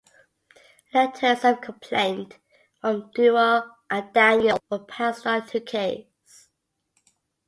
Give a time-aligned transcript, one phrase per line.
[0.95, 2.39] Letters of complaint
[2.79, 6.49] from Dewar and Daniel were passed on to Keyes.